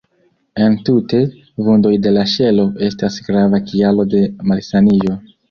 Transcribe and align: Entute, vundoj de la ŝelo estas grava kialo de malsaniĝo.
Entute, 0.67 1.19
vundoj 1.67 1.91
de 2.07 2.13
la 2.15 2.23
ŝelo 2.33 2.65
estas 2.89 3.19
grava 3.29 3.61
kialo 3.69 4.09
de 4.17 4.25
malsaniĝo. 4.51 5.21